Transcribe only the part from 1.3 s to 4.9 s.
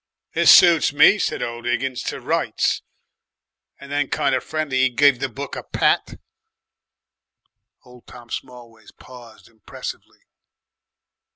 old Higgins, 'to rights.' "And then kind of friendly he